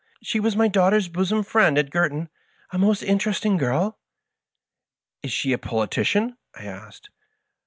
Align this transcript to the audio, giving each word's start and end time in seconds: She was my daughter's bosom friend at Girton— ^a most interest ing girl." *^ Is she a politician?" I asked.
She 0.23 0.39
was 0.39 0.55
my 0.55 0.67
daughter's 0.67 1.07
bosom 1.09 1.43
friend 1.43 1.77
at 1.77 1.91
Girton— 1.91 2.29
^a 2.73 2.79
most 2.79 3.03
interest 3.03 3.45
ing 3.45 3.57
girl." 3.57 3.91
*^ 3.91 3.93
Is 5.21 5.31
she 5.31 5.53
a 5.53 5.59
politician?" 5.59 6.37
I 6.55 6.63
asked. 6.65 7.11